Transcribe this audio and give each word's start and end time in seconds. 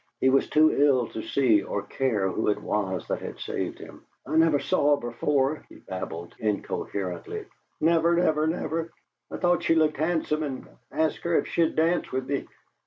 He 0.19 0.29
was 0.31 0.49
too 0.49 0.71
ill 0.71 1.05
to 1.09 1.21
see, 1.21 1.61
or 1.61 1.83
care, 1.83 2.27
who 2.27 2.47
it 2.47 2.59
was 2.59 3.07
that 3.07 3.21
had 3.21 3.37
saved 3.37 3.77
him. 3.77 4.03
"I 4.25 4.35
never 4.35 4.57
saw 4.57 4.95
her 4.99 5.09
before," 5.11 5.63
he 5.69 5.75
babbled, 5.75 6.33
incoherently, 6.39 7.45
"never, 7.79 8.15
never, 8.15 8.47
never! 8.47 8.91
I 9.29 9.37
thought 9.37 9.61
she 9.61 9.75
looked 9.75 9.97
handsome, 9.97 10.41
and 10.41 10.67
asked 10.91 11.19
her 11.19 11.37
if 11.37 11.45
she'd 11.47 11.75
dance 11.75 12.11
with 12.11 12.25
me. 12.27 12.47